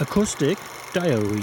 Acoustic 0.00 0.56
Diary. 0.92 1.42